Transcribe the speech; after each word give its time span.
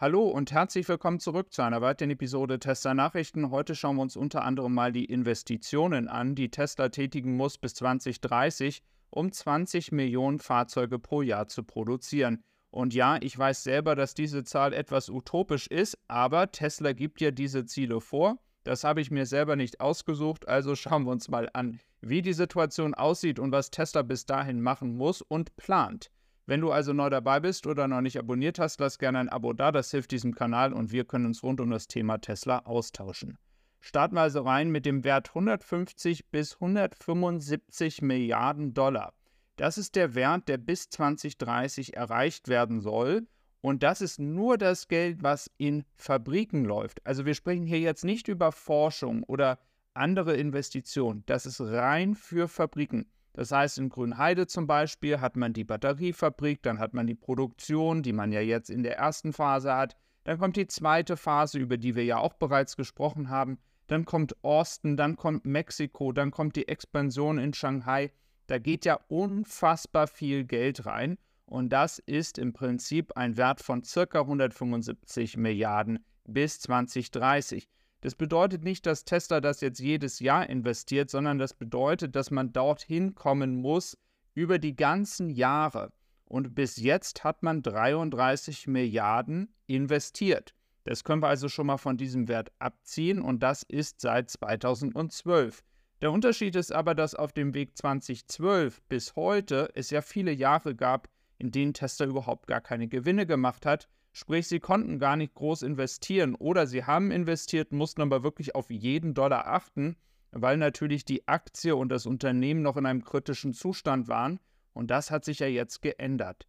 Hallo 0.00 0.28
und 0.28 0.52
herzlich 0.52 0.88
willkommen 0.88 1.18
zurück 1.18 1.52
zu 1.52 1.62
einer 1.62 1.80
weiteren 1.80 2.10
Episode 2.10 2.60
Tesla 2.60 2.94
Nachrichten. 2.94 3.50
Heute 3.50 3.74
schauen 3.74 3.96
wir 3.96 4.02
uns 4.02 4.16
unter 4.16 4.44
anderem 4.44 4.72
mal 4.72 4.92
die 4.92 5.06
Investitionen 5.06 6.06
an, 6.06 6.36
die 6.36 6.52
Tesla 6.52 6.90
tätigen 6.90 7.36
muss 7.36 7.58
bis 7.58 7.74
2030, 7.74 8.84
um 9.10 9.32
20 9.32 9.90
Millionen 9.90 10.38
Fahrzeuge 10.38 11.00
pro 11.00 11.22
Jahr 11.22 11.48
zu 11.48 11.64
produzieren. 11.64 12.44
Und 12.70 12.94
ja, 12.94 13.18
ich 13.20 13.36
weiß 13.36 13.64
selber, 13.64 13.96
dass 13.96 14.14
diese 14.14 14.44
Zahl 14.44 14.72
etwas 14.72 15.10
utopisch 15.10 15.66
ist, 15.66 15.98
aber 16.06 16.52
Tesla 16.52 16.92
gibt 16.92 17.20
ja 17.20 17.32
diese 17.32 17.64
Ziele 17.64 18.00
vor. 18.00 18.38
Das 18.62 18.84
habe 18.84 19.00
ich 19.00 19.10
mir 19.10 19.26
selber 19.26 19.56
nicht 19.56 19.80
ausgesucht, 19.80 20.46
also 20.46 20.76
schauen 20.76 21.06
wir 21.06 21.10
uns 21.10 21.28
mal 21.28 21.50
an, 21.54 21.80
wie 22.02 22.22
die 22.22 22.34
Situation 22.34 22.94
aussieht 22.94 23.40
und 23.40 23.50
was 23.50 23.72
Tesla 23.72 24.02
bis 24.02 24.26
dahin 24.26 24.60
machen 24.60 24.96
muss 24.96 25.22
und 25.22 25.56
plant. 25.56 26.12
Wenn 26.48 26.62
du 26.62 26.72
also 26.72 26.94
neu 26.94 27.10
dabei 27.10 27.40
bist 27.40 27.66
oder 27.66 27.88
noch 27.88 28.00
nicht 28.00 28.18
abonniert 28.18 28.58
hast, 28.58 28.80
lass 28.80 28.98
gerne 28.98 29.18
ein 29.18 29.28
Abo 29.28 29.52
da, 29.52 29.70
das 29.70 29.90
hilft 29.90 30.12
diesem 30.12 30.34
Kanal 30.34 30.72
und 30.72 30.90
wir 30.92 31.04
können 31.04 31.26
uns 31.26 31.42
rund 31.42 31.60
um 31.60 31.68
das 31.70 31.88
Thema 31.88 32.16
Tesla 32.22 32.60
austauschen. 32.60 33.36
Starten 33.80 34.14
wir 34.14 34.22
also 34.22 34.40
rein 34.40 34.70
mit 34.70 34.86
dem 34.86 35.04
Wert 35.04 35.28
150 35.28 36.30
bis 36.30 36.54
175 36.54 38.00
Milliarden 38.00 38.72
Dollar. 38.72 39.12
Das 39.56 39.76
ist 39.76 39.94
der 39.94 40.14
Wert, 40.14 40.48
der 40.48 40.56
bis 40.56 40.88
2030 40.88 41.98
erreicht 41.98 42.48
werden 42.48 42.80
soll. 42.80 43.26
Und 43.60 43.82
das 43.82 44.00
ist 44.00 44.18
nur 44.18 44.56
das 44.56 44.88
Geld, 44.88 45.22
was 45.22 45.50
in 45.58 45.84
Fabriken 45.96 46.64
läuft. 46.64 47.06
Also 47.06 47.26
wir 47.26 47.34
sprechen 47.34 47.66
hier 47.66 47.80
jetzt 47.80 48.06
nicht 48.06 48.26
über 48.26 48.52
Forschung 48.52 49.22
oder 49.24 49.58
andere 49.92 50.34
Investitionen. 50.34 51.24
Das 51.26 51.44
ist 51.44 51.60
rein 51.60 52.14
für 52.14 52.48
Fabriken. 52.48 53.04
Das 53.38 53.52
heißt, 53.52 53.78
in 53.78 53.88
Grünheide 53.88 54.48
zum 54.48 54.66
Beispiel 54.66 55.20
hat 55.20 55.36
man 55.36 55.52
die 55.52 55.62
Batteriefabrik, 55.62 56.60
dann 56.60 56.80
hat 56.80 56.92
man 56.92 57.06
die 57.06 57.14
Produktion, 57.14 58.02
die 58.02 58.12
man 58.12 58.32
ja 58.32 58.40
jetzt 58.40 58.68
in 58.68 58.82
der 58.82 58.98
ersten 58.98 59.32
Phase 59.32 59.76
hat. 59.76 59.94
Dann 60.24 60.40
kommt 60.40 60.56
die 60.56 60.66
zweite 60.66 61.16
Phase, 61.16 61.60
über 61.60 61.76
die 61.76 61.94
wir 61.94 62.04
ja 62.04 62.18
auch 62.18 62.32
bereits 62.32 62.76
gesprochen 62.76 63.28
haben. 63.28 63.60
Dann 63.86 64.04
kommt 64.04 64.34
Austin, 64.42 64.96
dann 64.96 65.14
kommt 65.14 65.46
Mexiko, 65.46 66.10
dann 66.10 66.32
kommt 66.32 66.56
die 66.56 66.66
Expansion 66.66 67.38
in 67.38 67.54
Shanghai. 67.54 68.10
Da 68.48 68.58
geht 68.58 68.84
ja 68.84 68.98
unfassbar 69.06 70.08
viel 70.08 70.42
Geld 70.42 70.84
rein. 70.84 71.16
Und 71.46 71.68
das 71.68 72.00
ist 72.00 72.38
im 72.38 72.52
Prinzip 72.52 73.16
ein 73.16 73.36
Wert 73.36 73.62
von 73.62 73.82
ca. 73.82 74.18
175 74.18 75.36
Milliarden 75.36 76.04
bis 76.24 76.58
2030. 76.58 77.68
Das 78.00 78.14
bedeutet 78.14 78.62
nicht, 78.62 78.86
dass 78.86 79.04
Tesla 79.04 79.40
das 79.40 79.60
jetzt 79.60 79.80
jedes 79.80 80.20
Jahr 80.20 80.48
investiert, 80.48 81.10
sondern 81.10 81.38
das 81.38 81.52
bedeutet, 81.52 82.14
dass 82.14 82.30
man 82.30 82.52
dorthin 82.52 83.14
kommen 83.14 83.56
muss 83.56 83.98
über 84.34 84.58
die 84.58 84.76
ganzen 84.76 85.30
Jahre. 85.30 85.92
Und 86.24 86.54
bis 86.54 86.76
jetzt 86.76 87.24
hat 87.24 87.42
man 87.42 87.62
33 87.62 88.68
Milliarden 88.68 89.52
investiert. 89.66 90.54
Das 90.84 91.02
können 91.02 91.22
wir 91.22 91.28
also 91.28 91.48
schon 91.48 91.66
mal 91.66 91.78
von 91.78 91.96
diesem 91.96 92.28
Wert 92.28 92.52
abziehen 92.60 93.20
und 93.20 93.42
das 93.42 93.62
ist 93.64 94.00
seit 94.00 94.30
2012. 94.30 95.64
Der 96.00 96.12
Unterschied 96.12 96.54
ist 96.54 96.72
aber, 96.72 96.94
dass 96.94 97.16
auf 97.16 97.32
dem 97.32 97.52
Weg 97.52 97.76
2012 97.76 98.80
bis 98.82 99.16
heute 99.16 99.70
es 99.74 99.90
ja 99.90 100.02
viele 100.02 100.30
Jahre 100.30 100.76
gab, 100.76 101.08
in 101.38 101.50
denen 101.50 101.74
Tesla 101.74 102.06
überhaupt 102.06 102.46
gar 102.46 102.60
keine 102.60 102.86
Gewinne 102.86 103.26
gemacht 103.26 103.66
hat 103.66 103.88
Sprich, 104.18 104.48
sie 104.48 104.58
konnten 104.58 104.98
gar 104.98 105.14
nicht 105.14 105.32
groß 105.34 105.62
investieren 105.62 106.34
oder 106.34 106.66
sie 106.66 106.82
haben 106.82 107.12
investiert, 107.12 107.70
mussten 107.70 108.02
aber 108.02 108.24
wirklich 108.24 108.56
auf 108.56 108.68
jeden 108.68 109.14
Dollar 109.14 109.46
achten, 109.46 109.94
weil 110.32 110.56
natürlich 110.56 111.04
die 111.04 111.28
Aktie 111.28 111.76
und 111.76 111.88
das 111.88 112.04
Unternehmen 112.04 112.60
noch 112.62 112.76
in 112.76 112.84
einem 112.84 113.04
kritischen 113.04 113.52
Zustand 113.52 114.08
waren. 114.08 114.40
Und 114.72 114.90
das 114.90 115.12
hat 115.12 115.24
sich 115.24 115.38
ja 115.38 115.46
jetzt 115.46 115.82
geändert. 115.82 116.48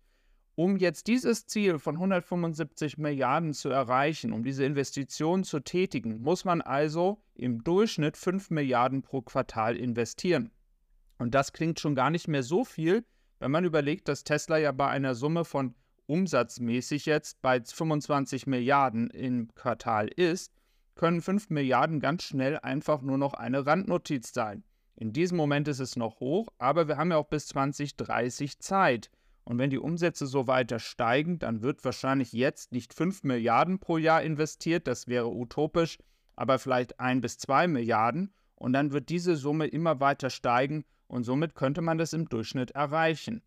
Um 0.55 0.77
jetzt 0.77 1.05
dieses 1.05 1.45
Ziel 1.45 1.77
von 1.77 1.97
175 1.97 2.97
Milliarden 2.97 3.53
zu 3.53 3.69
erreichen, 3.69 4.33
um 4.33 4.43
diese 4.43 4.65
Investitionen 4.65 5.43
zu 5.43 5.59
tätigen, 5.59 6.23
muss 6.23 6.45
man 6.45 6.61
also 6.61 7.21
im 7.35 7.63
Durchschnitt 7.63 8.17
5 8.17 8.49
Milliarden 8.49 9.03
pro 9.03 9.21
Quartal 9.21 9.75
investieren. 9.75 10.49
Und 11.19 11.35
das 11.35 11.53
klingt 11.53 11.79
schon 11.79 11.93
gar 11.93 12.09
nicht 12.09 12.27
mehr 12.27 12.41
so 12.41 12.65
viel, 12.65 13.05
wenn 13.37 13.51
man 13.51 13.63
überlegt, 13.63 14.07
dass 14.07 14.23
Tesla 14.23 14.57
ja 14.57 14.71
bei 14.71 14.87
einer 14.87 15.13
Summe 15.13 15.45
von 15.45 15.75
umsatzmäßig 16.09 17.05
jetzt 17.05 17.41
bei 17.41 17.61
25 17.61 18.47
Milliarden 18.47 19.09
im 19.11 19.53
Quartal 19.53 20.07
ist, 20.07 20.51
können 20.95 21.21
5 21.21 21.49
Milliarden 21.51 21.99
ganz 21.99 22.23
schnell 22.23 22.57
einfach 22.59 23.01
nur 23.01 23.17
noch 23.17 23.35
eine 23.35 23.65
Randnotiz 23.65 24.33
sein. 24.33 24.63
In 24.95 25.13
diesem 25.13 25.37
Moment 25.37 25.67
ist 25.67 25.79
es 25.79 25.95
noch 25.95 26.19
hoch, 26.19 26.49
aber 26.57 26.87
wir 26.87 26.97
haben 26.97 27.11
ja 27.11 27.17
auch 27.17 27.29
bis 27.29 27.47
2030 27.47 28.59
Zeit. 28.59 29.09
Und 29.45 29.59
wenn 29.59 29.69
die 29.69 29.79
Umsätze 29.79 30.25
so 30.25 30.47
weiter 30.47 30.79
steigen, 30.79 31.39
dann 31.39 31.61
wird 31.61 31.85
wahrscheinlich 31.85 32.33
jetzt 32.33 32.71
nicht 32.71 32.93
5 32.93 33.23
Milliarden 33.23 33.79
pro 33.79 33.97
Jahr 33.97 34.23
investiert, 34.23 34.87
das 34.87 35.07
wäre 35.07 35.29
utopisch, 35.29 35.99
aber 36.35 36.59
vielleicht 36.59 36.99
1 36.99 37.21
bis 37.21 37.37
2 37.37 37.67
Milliarden. 37.67 38.33
Und 38.55 38.73
dann 38.73 38.91
wird 38.91 39.09
diese 39.09 39.37
Summe 39.37 39.67
immer 39.67 39.99
weiter 40.01 40.29
steigen 40.29 40.83
und 41.07 41.23
somit 41.23 41.55
könnte 41.55 41.81
man 41.81 41.97
das 41.97 42.13
im 42.13 42.27
Durchschnitt 42.27 42.71
erreichen. 42.71 43.41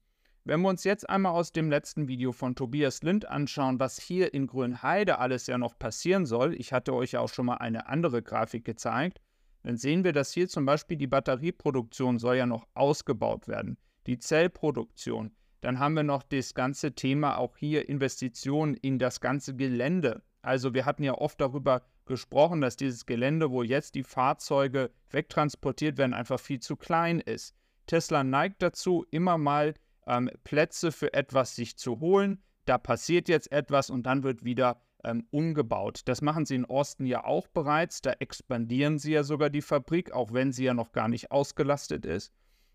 Wenn 0.44 0.60
wir 0.62 0.70
uns 0.70 0.82
jetzt 0.82 1.08
einmal 1.08 1.32
aus 1.32 1.52
dem 1.52 1.70
letzten 1.70 2.08
Video 2.08 2.32
von 2.32 2.56
Tobias 2.56 3.04
Lind 3.04 3.28
anschauen, 3.28 3.78
was 3.78 4.00
hier 4.00 4.34
in 4.34 4.48
Grünheide 4.48 5.20
alles 5.20 5.46
ja 5.46 5.56
noch 5.56 5.78
passieren 5.78 6.26
soll, 6.26 6.54
ich 6.54 6.72
hatte 6.72 6.94
euch 6.94 7.12
ja 7.12 7.20
auch 7.20 7.28
schon 7.28 7.46
mal 7.46 7.58
eine 7.58 7.86
andere 7.86 8.22
Grafik 8.22 8.64
gezeigt, 8.64 9.20
dann 9.62 9.76
sehen 9.76 10.02
wir, 10.02 10.12
dass 10.12 10.32
hier 10.32 10.48
zum 10.48 10.66
Beispiel 10.66 10.96
die 10.96 11.06
Batterieproduktion 11.06 12.18
soll 12.18 12.36
ja 12.36 12.46
noch 12.46 12.66
ausgebaut 12.74 13.46
werden, 13.46 13.78
die 14.08 14.18
Zellproduktion. 14.18 15.30
Dann 15.60 15.78
haben 15.78 15.94
wir 15.94 16.02
noch 16.02 16.24
das 16.24 16.54
ganze 16.54 16.92
Thema 16.92 17.38
auch 17.38 17.56
hier 17.56 17.88
Investitionen 17.88 18.74
in 18.74 18.98
das 18.98 19.20
ganze 19.20 19.54
Gelände. 19.54 20.24
Also 20.42 20.74
wir 20.74 20.86
hatten 20.86 21.04
ja 21.04 21.14
oft 21.14 21.40
darüber 21.40 21.82
gesprochen, 22.04 22.60
dass 22.60 22.74
dieses 22.74 23.06
Gelände, 23.06 23.52
wo 23.52 23.62
jetzt 23.62 23.94
die 23.94 24.02
Fahrzeuge 24.02 24.90
wegtransportiert 25.10 25.98
werden, 25.98 26.14
einfach 26.14 26.40
viel 26.40 26.58
zu 26.58 26.74
klein 26.74 27.20
ist. 27.20 27.54
Tesla 27.86 28.24
neigt 28.24 28.60
dazu, 28.60 29.06
immer 29.12 29.38
mal 29.38 29.74
ähm, 30.06 30.30
Plätze 30.44 30.92
für 30.92 31.12
etwas 31.14 31.56
sich 31.56 31.76
zu 31.76 32.00
holen. 32.00 32.42
Da 32.64 32.78
passiert 32.78 33.28
jetzt 33.28 33.50
etwas 33.50 33.90
und 33.90 34.04
dann 34.04 34.22
wird 34.22 34.44
wieder 34.44 34.80
ähm, 35.04 35.26
umgebaut. 35.30 36.02
Das 36.04 36.22
machen 36.22 36.46
sie 36.46 36.56
in 36.56 36.64
Osten 36.64 37.06
ja 37.06 37.24
auch 37.24 37.48
bereits. 37.48 38.02
Da 38.02 38.12
expandieren 38.18 38.98
sie 38.98 39.12
ja 39.12 39.24
sogar 39.24 39.50
die 39.50 39.62
Fabrik, 39.62 40.12
auch 40.12 40.32
wenn 40.32 40.52
sie 40.52 40.64
ja 40.64 40.74
noch 40.74 40.92
gar 40.92 41.08
nicht 41.08 41.30
ausgelastet 41.30 42.06
ist. 42.06 42.32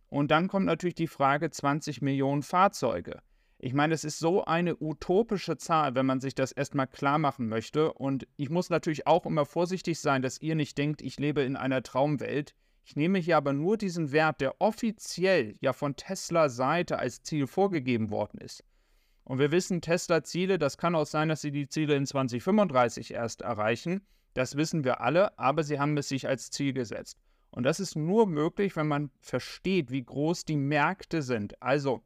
Und 0.09 0.31
dann 0.31 0.47
kommt 0.47 0.65
natürlich 0.65 0.95
die 0.95 1.07
Frage 1.07 1.49
20 1.49 2.01
Millionen 2.01 2.43
Fahrzeuge. 2.43 3.21
Ich 3.59 3.73
meine, 3.73 3.93
es 3.93 4.03
ist 4.03 4.19
so 4.19 4.45
eine 4.45 4.77
utopische 4.79 5.57
Zahl, 5.57 5.95
wenn 5.95 6.05
man 6.05 6.19
sich 6.19 6.35
das 6.35 6.51
erstmal 6.51 6.87
klar 6.87 7.17
machen 7.17 7.47
möchte. 7.47 7.91
Und 7.91 8.27
ich 8.35 8.49
muss 8.49 8.69
natürlich 8.69 9.07
auch 9.07 9.25
immer 9.25 9.45
vorsichtig 9.45 9.99
sein, 9.99 10.21
dass 10.21 10.41
ihr 10.41 10.55
nicht 10.55 10.77
denkt, 10.77 11.01
ich 11.01 11.19
lebe 11.19 11.41
in 11.41 11.55
einer 11.55 11.81
Traumwelt. 11.81 12.53
Ich 12.87 12.95
nehme 12.95 13.19
hier 13.19 13.35
aber 13.35 13.51
nur 13.51 13.75
diesen 13.75 14.13
Wert, 14.13 14.39
der 14.39 14.61
offiziell 14.61 15.55
ja 15.59 15.73
von 15.73 15.97
Tesla 15.97 16.47
Seite 16.47 16.97
als 16.97 17.21
Ziel 17.21 17.45
vorgegeben 17.45 18.11
worden 18.11 18.39
ist. 18.39 18.63
Und 19.25 19.39
wir 19.39 19.51
wissen, 19.51 19.81
Tesla-Ziele, 19.81 20.57
das 20.57 20.77
kann 20.77 20.95
auch 20.95 21.05
sein, 21.05 21.27
dass 21.27 21.41
sie 21.41 21.51
die 21.51 21.67
Ziele 21.67 21.97
in 21.97 22.05
2035 22.05 23.13
erst 23.13 23.41
erreichen. 23.41 24.07
Das 24.35 24.55
wissen 24.55 24.85
wir 24.85 25.01
alle, 25.01 25.37
aber 25.37 25.63
sie 25.63 25.81
haben 25.81 25.97
es 25.97 26.07
sich 26.07 26.29
als 26.29 26.49
Ziel 26.49 26.71
gesetzt. 26.71 27.19
Und 27.49 27.63
das 27.63 27.81
ist 27.81 27.97
nur 27.97 28.25
möglich, 28.25 28.77
wenn 28.77 28.87
man 28.87 29.11
versteht, 29.19 29.91
wie 29.91 30.05
groß 30.05 30.45
die 30.45 30.55
Märkte 30.55 31.23
sind. 31.23 31.61
Also, 31.61 32.03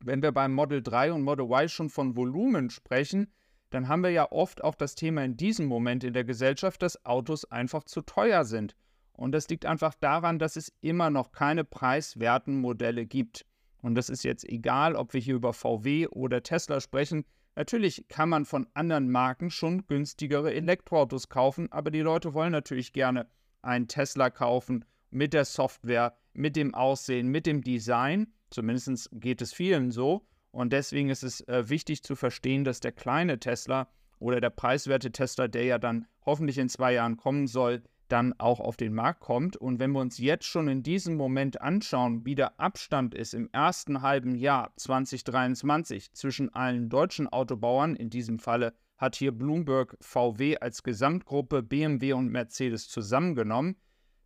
wenn 0.00 0.22
wir 0.22 0.32
beim 0.32 0.54
Model 0.54 0.82
3 0.82 1.12
und 1.12 1.24
Model 1.24 1.44
Y 1.44 1.68
schon 1.68 1.90
von 1.90 2.16
Volumen 2.16 2.70
sprechen, 2.70 3.30
dann 3.68 3.88
haben 3.88 4.02
wir 4.02 4.12
ja 4.12 4.32
oft 4.32 4.64
auch 4.64 4.76
das 4.76 4.94
Thema 4.94 5.22
in 5.24 5.36
diesem 5.36 5.66
Moment 5.66 6.04
in 6.04 6.14
der 6.14 6.24
Gesellschaft, 6.24 6.80
dass 6.80 7.04
Autos 7.04 7.44
einfach 7.44 7.84
zu 7.84 8.00
teuer 8.00 8.46
sind. 8.46 8.74
Und 9.16 9.32
das 9.32 9.48
liegt 9.48 9.66
einfach 9.66 9.94
daran, 9.94 10.38
dass 10.38 10.56
es 10.56 10.72
immer 10.80 11.10
noch 11.10 11.32
keine 11.32 11.64
preiswerten 11.64 12.60
Modelle 12.60 13.06
gibt. 13.06 13.46
Und 13.82 13.94
das 13.94 14.10
ist 14.10 14.24
jetzt 14.24 14.44
egal, 14.48 14.94
ob 14.94 15.14
wir 15.14 15.20
hier 15.20 15.36
über 15.36 15.52
VW 15.52 16.08
oder 16.08 16.42
Tesla 16.42 16.80
sprechen. 16.80 17.24
Natürlich 17.54 18.06
kann 18.08 18.28
man 18.28 18.44
von 18.44 18.66
anderen 18.74 19.10
Marken 19.10 19.50
schon 19.50 19.86
günstigere 19.86 20.52
Elektroautos 20.52 21.30
kaufen, 21.30 21.72
aber 21.72 21.90
die 21.90 22.00
Leute 22.00 22.34
wollen 22.34 22.52
natürlich 22.52 22.92
gerne 22.92 23.26
einen 23.62 23.88
Tesla 23.88 24.28
kaufen 24.28 24.84
mit 25.10 25.32
der 25.32 25.46
Software, 25.46 26.14
mit 26.34 26.56
dem 26.56 26.74
Aussehen, 26.74 27.28
mit 27.28 27.46
dem 27.46 27.62
Design. 27.62 28.26
Zumindest 28.50 29.08
geht 29.12 29.40
es 29.40 29.54
vielen 29.54 29.90
so. 29.90 30.26
Und 30.50 30.72
deswegen 30.72 31.08
ist 31.08 31.22
es 31.22 31.40
äh, 31.48 31.68
wichtig 31.68 32.02
zu 32.02 32.16
verstehen, 32.16 32.64
dass 32.64 32.80
der 32.80 32.92
kleine 32.92 33.38
Tesla 33.38 33.88
oder 34.18 34.40
der 34.40 34.50
preiswerte 34.50 35.12
Tesla, 35.12 35.48
der 35.48 35.64
ja 35.64 35.78
dann 35.78 36.06
hoffentlich 36.24 36.58
in 36.58 36.68
zwei 36.68 36.92
Jahren 36.94 37.16
kommen 37.16 37.46
soll, 37.46 37.82
dann 38.08 38.34
auch 38.38 38.60
auf 38.60 38.76
den 38.76 38.94
Markt 38.94 39.20
kommt. 39.20 39.56
Und 39.56 39.78
wenn 39.78 39.92
wir 39.92 40.00
uns 40.00 40.18
jetzt 40.18 40.44
schon 40.44 40.68
in 40.68 40.82
diesem 40.82 41.16
Moment 41.16 41.60
anschauen, 41.60 42.24
wie 42.24 42.34
der 42.34 42.58
Abstand 42.60 43.14
ist 43.14 43.34
im 43.34 43.48
ersten 43.52 44.02
halben 44.02 44.34
Jahr 44.34 44.72
2023 44.76 46.12
zwischen 46.12 46.52
allen 46.54 46.88
deutschen 46.88 47.28
Autobauern, 47.28 47.96
in 47.96 48.10
diesem 48.10 48.38
Falle 48.38 48.74
hat 48.96 49.16
hier 49.16 49.32
Bloomberg 49.32 49.96
VW 50.00 50.58
als 50.58 50.82
Gesamtgruppe 50.82 51.62
BMW 51.62 52.14
und 52.14 52.30
Mercedes 52.30 52.88
zusammengenommen, 52.88 53.76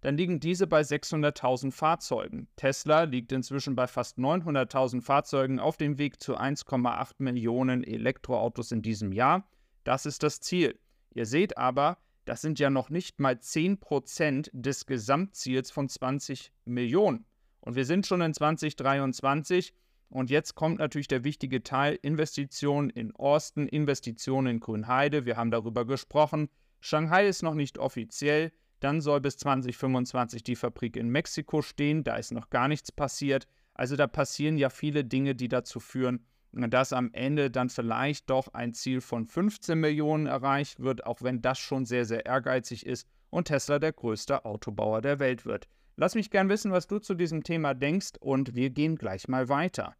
dann 0.01 0.17
liegen 0.17 0.41
diese 0.41 0.67
bei 0.67 0.81
600.000 0.81 1.73
Fahrzeugen. 1.73 2.49
Tesla 2.57 3.03
liegt 3.03 3.33
inzwischen 3.33 3.75
bei 3.77 3.87
fast 3.87 4.19
900.000 4.19 5.03
Fahrzeugen 5.03 5.59
auf 5.59 5.77
dem 5.77 5.99
Weg 5.99 6.23
zu 6.23 6.39
1,8 6.39 7.15
Millionen 7.19 7.85
Elektroautos 7.85 8.73
in 8.73 8.81
diesem 8.81 9.13
Jahr. 9.13 9.47
Das 9.85 10.07
ist 10.07 10.23
das 10.23 10.41
Ziel. 10.41 10.79
Ihr 11.13 11.27
seht 11.27 11.59
aber, 11.59 11.99
das 12.31 12.43
sind 12.43 12.61
ja 12.61 12.71
noch 12.71 12.91
nicht 12.91 13.19
mal 13.19 13.35
10% 13.35 14.51
des 14.53 14.87
Gesamtziels 14.87 15.73
von 15.73 15.89
20 15.89 16.53
Millionen. 16.65 17.25
Und 17.59 17.75
wir 17.75 17.85
sind 17.85 18.07
schon 18.07 18.21
in 18.21 18.33
2023 18.33 19.75
und 20.11 20.31
jetzt 20.31 20.55
kommt 20.55 20.79
natürlich 20.79 21.09
der 21.09 21.25
wichtige 21.25 21.65
Teil 21.65 21.99
Investitionen 22.03 22.89
in 22.89 23.13
Austin, 23.17 23.67
Investitionen 23.67 24.47
in 24.47 24.61
Grünheide. 24.61 25.27
Wir 25.27 25.37
haben 25.37 25.51
darüber 25.51 25.85
gesprochen. 25.85 26.49
Shanghai 26.79 27.27
ist 27.27 27.43
noch 27.43 27.55
nicht 27.55 27.79
offiziell. 27.79 28.53
Dann 28.79 29.01
soll 29.01 29.21
bis 29.21 29.37
2025 29.37 30.45
die 30.45 30.55
Fabrik 30.55 30.97
in 30.97 31.09
Mexiko 31.09 31.63
stehen. 31.63 32.05
Da 32.05 32.15
ist 32.15 32.31
noch 32.31 32.49
gar 32.49 32.69
nichts 32.69 32.93
passiert. 32.93 33.49
Also 33.75 33.97
da 33.97 34.07
passieren 34.07 34.57
ja 34.57 34.71
viele 34.71 35.05
Dinge, 35.05 35.35
die 35.35 35.49
dazu 35.49 35.81
führen, 35.81 36.25
dass 36.53 36.93
am 36.93 37.11
Ende 37.13 37.51
dann 37.51 37.71
vielleicht 37.71 38.29
doch 38.31 38.49
ein 38.55 38.75
Ziel 38.75 39.01
von 39.01 39.27
15 39.27 39.79
Millionen 39.79 40.27
erreicht 40.27 40.81
wird, 40.81 41.07
auch 41.07 41.23
wenn 41.23 41.43
das 41.43 41.59
schon 41.59 41.85
sehr, 41.85 42.05
sehr 42.05 42.27
ehrgeizig 42.27 42.87
ist 42.87 43.07
und 43.31 43.47
Tesla 43.47 43.79
der 43.79 43.93
größte 43.93 44.45
Autobauer 44.45 45.01
der 45.01 45.19
Welt 45.19 45.47
wird. 45.47 45.69
Lass 45.97 46.15
mich 46.15 46.31
gern 46.31 46.49
wissen, 46.49 46.73
was 46.73 46.87
du 46.87 46.99
zu 46.99 47.15
diesem 47.15 47.45
Thema 47.45 47.75
denkst 47.75 48.13
und 48.21 48.55
wir 48.55 48.71
gehen 48.71 48.97
gleich 48.97 49.29
mal 49.29 49.49
weiter. 49.49 49.95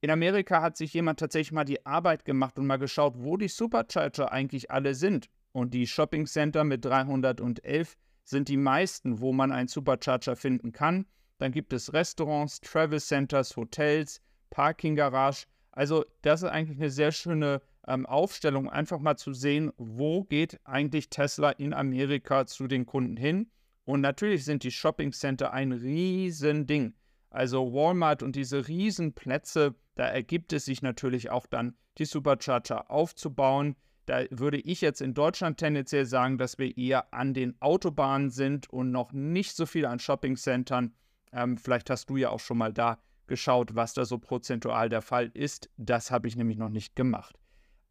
In 0.00 0.10
Amerika 0.10 0.62
hat 0.62 0.76
sich 0.76 0.92
jemand 0.92 1.18
tatsächlich 1.18 1.52
mal 1.52 1.64
die 1.64 1.84
Arbeit 1.84 2.24
gemacht 2.24 2.58
und 2.58 2.66
mal 2.66 2.78
geschaut, 2.78 3.14
wo 3.16 3.36
die 3.36 3.48
Supercharger 3.48 4.30
eigentlich 4.30 4.70
alle 4.70 4.94
sind. 4.94 5.28
Und 5.52 5.74
die 5.74 5.86
Shopping 5.86 6.26
Center 6.26 6.62
mit 6.62 6.84
311 6.84 7.96
sind 8.22 8.48
die 8.48 8.56
meisten, 8.56 9.20
wo 9.20 9.32
man 9.32 9.50
einen 9.50 9.66
Supercharger 9.66 10.36
finden 10.36 10.70
kann. 10.70 11.06
Dann 11.38 11.50
gibt 11.50 11.72
es 11.72 11.92
Restaurants, 11.92 12.60
Travel 12.60 13.00
Centers, 13.00 13.56
Hotels, 13.56 14.20
Parking 14.50 14.94
Garage 14.94 15.46
also 15.78 16.04
das 16.22 16.42
ist 16.42 16.48
eigentlich 16.48 16.76
eine 16.76 16.90
sehr 16.90 17.12
schöne 17.12 17.62
ähm, 17.86 18.04
Aufstellung, 18.04 18.68
einfach 18.68 18.98
mal 18.98 19.16
zu 19.16 19.32
sehen, 19.32 19.70
wo 19.76 20.24
geht 20.24 20.58
eigentlich 20.64 21.08
Tesla 21.08 21.50
in 21.50 21.72
Amerika 21.72 22.46
zu 22.46 22.66
den 22.66 22.84
Kunden 22.84 23.16
hin. 23.16 23.48
Und 23.84 24.00
natürlich 24.00 24.44
sind 24.44 24.64
die 24.64 24.72
Shopping 24.72 25.12
Center 25.12 25.52
ein 25.52 25.70
Riesending. 25.70 26.94
Also 27.30 27.72
Walmart 27.72 28.24
und 28.24 28.34
diese 28.34 28.66
Riesenplätze, 28.66 29.76
da 29.94 30.08
ergibt 30.08 30.52
es 30.52 30.64
sich 30.64 30.82
natürlich 30.82 31.30
auch 31.30 31.46
dann, 31.46 31.76
die 31.98 32.06
Supercharger 32.06 32.90
aufzubauen. 32.90 33.76
Da 34.06 34.24
würde 34.30 34.58
ich 34.58 34.80
jetzt 34.80 35.00
in 35.00 35.14
Deutschland 35.14 35.58
tendenziell 35.58 36.06
sagen, 36.06 36.38
dass 36.38 36.58
wir 36.58 36.76
eher 36.76 37.14
an 37.14 37.34
den 37.34 37.54
Autobahnen 37.62 38.30
sind 38.30 38.68
und 38.68 38.90
noch 38.90 39.12
nicht 39.12 39.54
so 39.54 39.64
viel 39.64 39.86
an 39.86 40.00
Shoppingcentern. 40.00 40.92
Ähm, 41.30 41.56
vielleicht 41.56 41.88
hast 41.88 42.10
du 42.10 42.16
ja 42.16 42.30
auch 42.30 42.40
schon 42.40 42.58
mal 42.58 42.72
da 42.72 42.98
geschaut, 43.28 43.74
was 43.74 43.94
da 43.94 44.04
so 44.04 44.18
prozentual 44.18 44.88
der 44.88 45.02
Fall 45.02 45.30
ist. 45.34 45.70
Das 45.76 46.10
habe 46.10 46.28
ich 46.28 46.36
nämlich 46.36 46.58
noch 46.58 46.68
nicht 46.68 46.96
gemacht. 46.96 47.36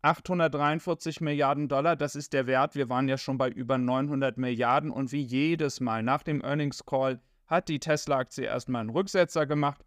843 0.01 1.21
Milliarden 1.21 1.67
Dollar, 1.67 1.95
das 1.95 2.15
ist 2.15 2.33
der 2.33 2.47
Wert. 2.47 2.75
Wir 2.75 2.89
waren 2.89 3.07
ja 3.07 3.17
schon 3.17 3.37
bei 3.37 3.49
über 3.49 3.77
900 3.77 4.37
Milliarden 4.37 4.91
und 4.91 5.11
wie 5.11 5.21
jedes 5.21 5.79
Mal 5.79 6.03
nach 6.03 6.23
dem 6.23 6.41
Earnings 6.41 6.85
Call 6.85 7.19
hat 7.47 7.67
die 7.69 7.79
Tesla-Aktie 7.79 8.45
erstmal 8.45 8.81
einen 8.81 8.89
Rücksetzer 8.89 9.45
gemacht. 9.45 9.83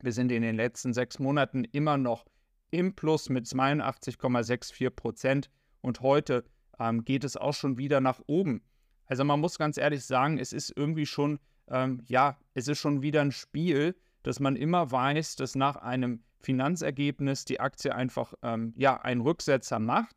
Wir 0.00 0.12
sind 0.12 0.32
in 0.32 0.42
den 0.42 0.56
letzten 0.56 0.92
sechs 0.92 1.18
Monaten 1.18 1.64
immer 1.64 1.98
noch 1.98 2.26
im 2.70 2.94
Plus 2.94 3.28
mit 3.28 3.46
82,64 3.46 4.90
Prozent 4.90 5.50
und 5.80 6.00
heute 6.00 6.44
ähm, 6.78 7.04
geht 7.04 7.24
es 7.24 7.36
auch 7.36 7.54
schon 7.54 7.78
wieder 7.78 8.00
nach 8.00 8.20
oben. 8.26 8.62
Also 9.06 9.24
man 9.24 9.40
muss 9.40 9.58
ganz 9.58 9.78
ehrlich 9.78 10.04
sagen, 10.04 10.38
es 10.38 10.52
ist 10.52 10.72
irgendwie 10.76 11.06
schon, 11.06 11.38
ähm, 11.68 12.02
ja, 12.06 12.38
es 12.54 12.68
ist 12.68 12.78
schon 12.78 13.02
wieder 13.02 13.22
ein 13.22 13.32
Spiel, 13.32 13.96
dass 14.28 14.40
man 14.40 14.56
immer 14.56 14.92
weiß, 14.92 15.36
dass 15.36 15.54
nach 15.54 15.76
einem 15.76 16.22
Finanzergebnis 16.40 17.46
die 17.46 17.60
Aktie 17.60 17.94
einfach 17.94 18.34
ähm, 18.42 18.74
ja, 18.76 19.00
einen 19.00 19.22
Rücksetzer 19.22 19.78
macht. 19.78 20.16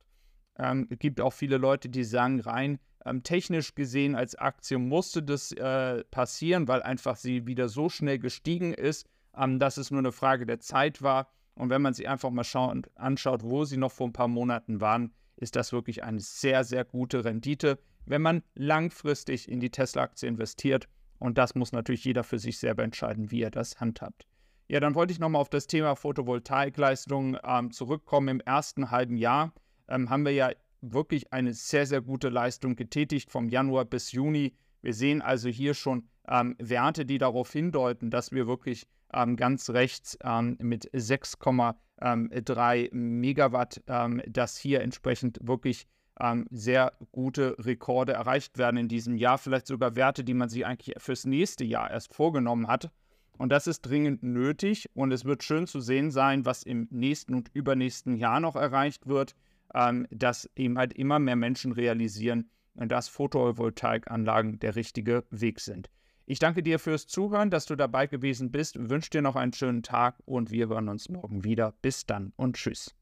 Ähm, 0.59 0.85
es 0.89 0.99
gibt 0.99 1.21
auch 1.21 1.31
viele 1.31 1.55
Leute, 1.55 1.87
die 1.87 2.03
sagen, 2.03 2.41
rein 2.41 2.77
ähm, 3.05 3.23
technisch 3.23 3.73
gesehen 3.73 4.15
als 4.15 4.35
Aktie 4.35 4.77
musste 4.77 5.23
das 5.23 5.53
äh, 5.53 6.03
passieren, 6.11 6.67
weil 6.67 6.83
einfach 6.83 7.15
sie 7.15 7.47
wieder 7.47 7.69
so 7.69 7.87
schnell 7.87 8.19
gestiegen 8.19 8.73
ist, 8.73 9.07
ähm, 9.33 9.59
dass 9.59 9.77
es 9.77 9.91
nur 9.91 9.99
eine 9.99 10.11
Frage 10.11 10.45
der 10.45 10.59
Zeit 10.59 11.01
war. 11.01 11.31
Und 11.55 11.69
wenn 11.69 11.81
man 11.81 11.93
sich 11.93 12.09
einfach 12.09 12.31
mal 12.31 12.43
schaut, 12.43 12.89
anschaut, 12.95 13.43
wo 13.43 13.63
sie 13.63 13.77
noch 13.77 13.93
vor 13.93 14.07
ein 14.07 14.13
paar 14.13 14.27
Monaten 14.27 14.81
waren, 14.81 15.13
ist 15.37 15.55
das 15.55 15.71
wirklich 15.71 16.03
eine 16.03 16.19
sehr, 16.19 16.65
sehr 16.65 16.83
gute 16.83 17.23
Rendite, 17.23 17.79
wenn 18.05 18.21
man 18.21 18.43
langfristig 18.55 19.49
in 19.49 19.61
die 19.61 19.69
Tesla-Aktie 19.69 20.27
investiert 20.27 20.89
und 21.21 21.37
das 21.37 21.55
muss 21.55 21.71
natürlich 21.71 22.03
jeder 22.03 22.23
für 22.23 22.39
sich 22.39 22.57
selber 22.57 22.83
entscheiden, 22.83 23.31
wie 23.31 23.43
er 23.43 23.51
das 23.51 23.79
handhabt. 23.79 24.25
Ja, 24.67 24.79
dann 24.79 24.95
wollte 24.95 25.13
ich 25.13 25.19
nochmal 25.19 25.41
auf 25.41 25.49
das 25.49 25.67
Thema 25.67 25.95
Photovoltaikleistung 25.95 27.37
ähm, 27.43 27.71
zurückkommen. 27.71 28.27
Im 28.27 28.39
ersten 28.39 28.89
halben 28.89 29.17
Jahr 29.17 29.53
ähm, 29.87 30.09
haben 30.09 30.25
wir 30.25 30.31
ja 30.31 30.49
wirklich 30.81 31.31
eine 31.31 31.53
sehr, 31.53 31.85
sehr 31.85 32.01
gute 32.01 32.29
Leistung 32.29 32.75
getätigt 32.75 33.31
vom 33.31 33.49
Januar 33.49 33.85
bis 33.85 34.13
Juni. 34.13 34.55
Wir 34.81 34.95
sehen 34.95 35.21
also 35.21 35.49
hier 35.49 35.75
schon 35.75 36.09
ähm, 36.27 36.55
Werte, 36.57 37.05
die 37.05 37.19
darauf 37.19 37.51
hindeuten, 37.51 38.09
dass 38.09 38.31
wir 38.31 38.47
wirklich 38.47 38.87
ähm, 39.13 39.35
ganz 39.35 39.69
rechts 39.69 40.17
ähm, 40.23 40.57
mit 40.59 40.89
6,3 40.91 42.95
Megawatt 42.95 43.83
ähm, 43.87 44.23
das 44.27 44.57
hier 44.57 44.81
entsprechend 44.81 45.37
wirklich 45.43 45.85
ähm, 46.19 46.45
sehr 46.51 46.93
gute 47.11 47.55
Rekorde 47.59 48.13
erreicht 48.13 48.57
werden 48.57 48.77
in 48.77 48.87
diesem 48.87 49.15
Jahr, 49.17 49.37
vielleicht 49.37 49.67
sogar 49.67 49.95
Werte, 49.95 50.23
die 50.23 50.33
man 50.33 50.49
sich 50.49 50.65
eigentlich 50.65 50.95
fürs 50.97 51.25
nächste 51.25 51.63
Jahr 51.63 51.89
erst 51.89 52.13
vorgenommen 52.13 52.67
hat. 52.67 52.91
Und 53.37 53.49
das 53.51 53.65
ist 53.65 53.81
dringend 53.81 54.21
nötig 54.21 54.89
und 54.93 55.11
es 55.11 55.25
wird 55.25 55.43
schön 55.43 55.65
zu 55.65 55.79
sehen 55.79 56.11
sein, 56.11 56.45
was 56.45 56.63
im 56.63 56.87
nächsten 56.91 57.33
und 57.33 57.49
übernächsten 57.53 58.15
Jahr 58.15 58.39
noch 58.39 58.55
erreicht 58.55 59.07
wird, 59.07 59.35
ähm, 59.73 60.07
dass 60.11 60.49
eben 60.55 60.77
halt 60.77 60.93
immer 60.93 61.17
mehr 61.17 61.35
Menschen 61.35 61.71
realisieren, 61.71 62.49
dass 62.75 63.09
Photovoltaikanlagen 63.09 64.59
der 64.59 64.75
richtige 64.75 65.25
Weg 65.29 65.59
sind. 65.59 65.89
Ich 66.25 66.39
danke 66.39 66.63
dir 66.63 66.79
fürs 66.79 67.07
Zuhören, 67.07 67.49
dass 67.49 67.65
du 67.65 67.75
dabei 67.75 68.07
gewesen 68.07 68.51
bist, 68.51 68.89
wünsche 68.89 69.09
dir 69.09 69.21
noch 69.21 69.35
einen 69.35 69.53
schönen 69.53 69.83
Tag 69.83 70.15
und 70.25 70.51
wir 70.51 70.69
hören 70.69 70.87
uns 70.87 71.09
morgen 71.09 71.43
wieder. 71.43 71.73
Bis 71.81 72.05
dann 72.05 72.31
und 72.37 72.55
tschüss. 72.55 72.95